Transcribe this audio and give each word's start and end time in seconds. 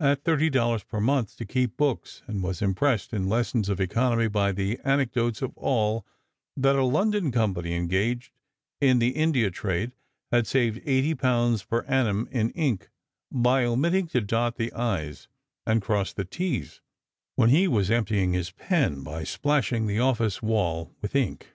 at 0.00 0.24
$30 0.24 0.88
per 0.88 1.00
month, 1.00 1.36
to 1.36 1.44
keep 1.44 1.76
books, 1.76 2.22
and 2.26 2.42
was 2.42 2.60
impressed 2.60 3.12
in 3.12 3.28
lessons 3.28 3.68
of 3.68 3.80
economy 3.80 4.26
by 4.26 4.50
the 4.50 4.76
anecdotes 4.84 5.40
of 5.40 5.52
Aull 5.56 6.04
that 6.56 6.74
a 6.74 6.82
London 6.84 7.30
company 7.30 7.74
engaged 7.76 8.32
in 8.80 8.98
the 8.98 9.10
India 9.10 9.52
trade 9.52 9.92
had 10.32 10.48
saved 10.48 10.84
£80 10.84 11.68
per 11.68 11.82
annum 11.84 12.26
in 12.32 12.50
ink 12.54 12.90
by 13.30 13.64
omitting 13.64 14.08
to 14.08 14.20
dot 14.20 14.56
the 14.56 14.72
"i's" 14.72 15.28
and 15.64 15.80
cross 15.80 16.12
the 16.12 16.24
"t's," 16.24 16.80
when 17.36 17.50
he 17.50 17.68
was 17.68 17.88
emptying 17.88 18.32
his 18.32 18.50
pen 18.50 19.04
by 19.04 19.22
splashing 19.22 19.86
the 19.86 20.00
office 20.00 20.42
wall 20.42 20.92
with 21.00 21.14
ink. 21.14 21.54